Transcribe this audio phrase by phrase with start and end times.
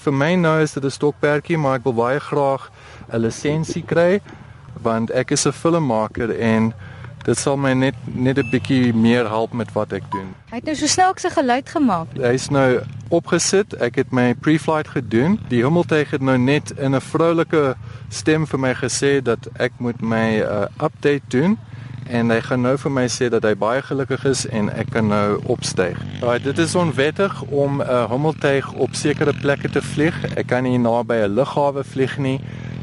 [0.00, 2.70] Vir my nou is dit 'n stokperdjie, maar ek wil baie graag
[3.12, 4.20] 'n lisensie kry
[4.82, 6.72] want ek is 'n filmmaker en
[7.24, 10.34] dit sal my net net 'n bietjie meer help met wat ek doen.
[10.50, 12.06] Hy het nou so snaakse geluid gemaak.
[12.16, 13.74] Hy's nou opgesit.
[13.74, 15.38] Ek het my pre-flight gedoen.
[15.48, 17.76] Die hemeltuig het nou net in 'n vrolike
[18.08, 21.58] stem vir my gesê dat ek moet my uh, update doen
[22.10, 25.08] en hy gaan nou vir my sê dat hy baie gelukkig is en ek kan
[25.12, 25.98] nou opstyg.
[26.20, 30.16] Right, dit is onwettig om 'n uh, hemeltuig op sekere plekke te vlieg.
[30.36, 32.40] Ek kan nie naby 'n lughawe vlieg nie.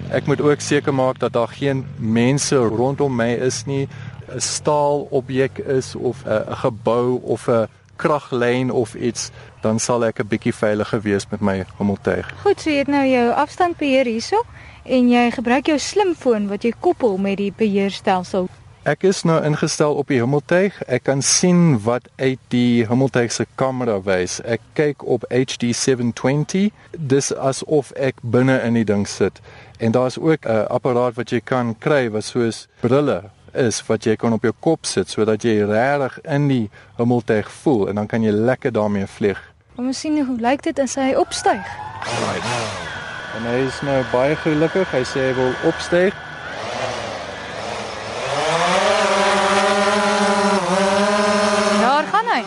[0.09, 3.87] Ek moet ook seker maak dat daar geen mense rondom my is nie.
[4.35, 10.19] 'n staal objek is of 'n gebou of 'n kraglyn of iets, dan sal ek
[10.19, 12.33] 'n bietjie veiliger wees met my hommeltuig.
[12.41, 14.43] Goed, so jy het nou jou afstandbeheer hierso
[14.83, 18.47] en jy gebruik jou slimfoon wat jy koppel met die beheerstelsel.
[18.87, 20.77] Ek is nou ingestel op die hommeltuig.
[20.87, 24.37] Ek kan sien wat uit die hommeltuig se kamera wys.
[24.47, 26.69] Ek kyk op HD 720.
[26.95, 29.41] Dis asof ek binne in die ding sit.
[29.83, 34.15] En daar's ook 'n apparaat wat jy kan kry wat soos brille is wat jy
[34.15, 38.23] kan op jou kop sit sodat jy regtig in die hemeltuig voel en dan kan
[38.23, 39.39] jy lekker daarmee vlieg.
[39.75, 41.65] Ons sien hoe lyk dit as hy opstyg.
[42.03, 42.43] Right.
[43.35, 44.91] En hy is nou baie gelukkig.
[44.91, 46.13] Hy sê hy wil opstyg.
[51.81, 52.41] Daar gaan hy.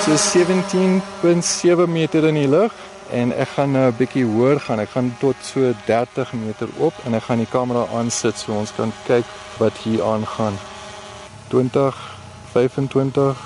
[0.00, 2.72] Ons is 17.7 meter in die lug
[3.12, 4.80] en ek gaan nou 'n bietjie hoër gaan.
[4.80, 8.72] Ek gaan tot so 30 meter op en ek gaan die kamera aansit so ons
[8.72, 9.24] kan kyk
[9.58, 10.56] wat hier aangaan.
[11.48, 11.94] 20
[12.52, 13.36] 25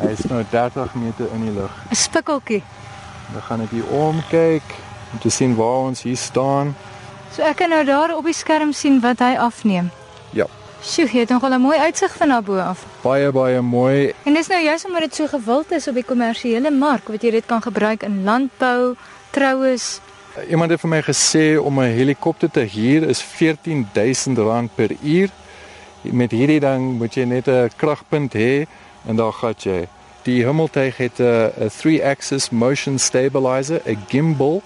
[0.00, 1.72] Hy is nou 30 meter in die lug.
[1.90, 2.62] 'n Spikkeltjie.
[3.32, 4.64] Dan gaan ek hier om kyk
[5.12, 6.74] om te sien waar ons hier staan.
[7.32, 9.90] So ek kan nou daar op die skerm sien wat hy afneem.
[10.30, 10.46] Ja.
[10.86, 12.84] Sjoe, jy het nogal 'n mooi uitsig van daar bo af.
[13.02, 14.12] Baie baie mooi.
[14.22, 17.30] En dis nou juist omdat dit so gewild is op die kommersiële mark, wat jy
[17.30, 18.94] dit kan gebruik in landbou,
[19.30, 20.00] troues.
[20.48, 25.30] Iemand het vir my gesê om 'n helikopter te huur is R14000 per uur.
[26.02, 28.66] Met hierdie ding moet jy net 'n kragpunt hê
[29.06, 29.88] en daar gaan jy.
[30.22, 34.62] Die hemeltuig het 'n 3-axis motion stabilizer, 'n gimbal.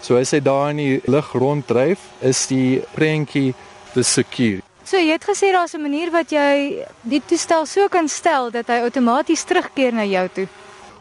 [0.00, 3.54] So as hy daar in die lug ronddryf, is die prentjie
[3.94, 4.60] beseker.
[4.92, 8.66] So jy het gesê daar's 'n manier wat jy die toestel so kan stel dat
[8.66, 10.48] hy outomaties terugkeer na jou toe.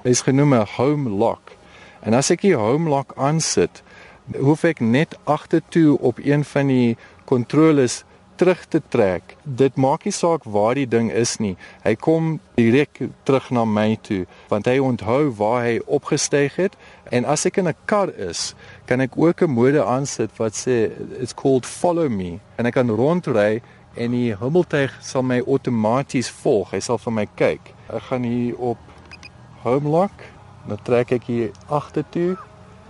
[0.04, 1.52] Hy's genoem 'n home lock.
[2.02, 3.84] En as ek die home lock aansit,
[4.40, 9.36] hoef ek net agtertoe op een van die kontroles terug te trek.
[9.44, 11.58] Dit maak nie saak waar die ding is nie.
[11.84, 16.78] Hy kom direk terug na my toe want hy onthou waar hy opgestyg het
[17.12, 20.92] en as ek in 'n kar is, kan ek ook 'n mode aansit wat sê
[21.20, 23.62] it's called follow me en ek kan rondry
[23.94, 26.72] en die hemeltuig sal my outomaties volg.
[26.76, 27.74] Hy sal vir my kyk.
[27.92, 28.78] Ek gaan hier op
[29.66, 30.24] home lock.
[30.68, 32.36] Dan trek ek hier agtertoe.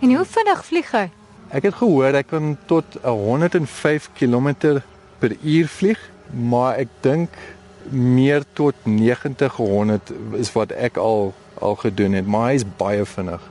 [0.02, 1.08] En hoe vinnig vlieg hy?
[1.52, 4.80] Ek het gehoor ek kan tot 105 km
[5.20, 6.00] per uur vlieg,
[6.32, 7.36] maar ek dink
[7.92, 13.42] meer tot 90 100 is wat ek al al gedoen het, maar hy's baie vinnig.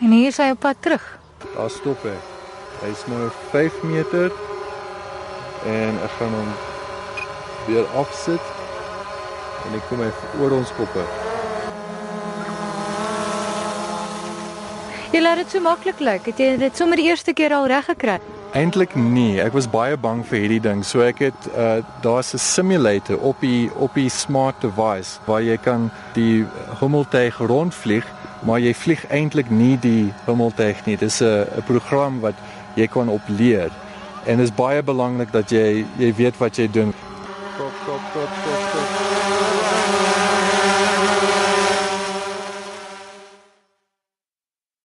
[0.00, 1.04] En hier is hy op pad terug.
[1.54, 2.16] Daar stop hy.
[2.80, 4.32] Hy's nou 5 meter
[5.68, 6.50] en ek gaan hom
[7.66, 8.40] weer afsit
[9.66, 10.10] en ek kom hy
[10.40, 11.04] oor ons koppe.
[15.10, 16.28] Jy laat dit so maklik lyk.
[16.30, 18.20] Het jy dit sommer die eerste keer al reg gekry?
[18.54, 20.84] Eintlik nee, ek was baie bang vir hierdie ding.
[20.86, 25.56] So ek het uh daar's 'n simulator op die op die smart device waar jy
[25.56, 26.46] kan die
[26.80, 28.06] hemeltuig rondvlieg,
[28.42, 30.96] maar jy vlieg eintlik nie die hemeltuig nie.
[30.96, 32.34] Dis 'n 'n program wat
[32.76, 33.70] jy kan opleer.
[34.26, 36.94] En dit is baie belangrik dat jy jy weet wat jy doen.
[37.96, 38.30] っとっっ
[40.74, 40.89] と。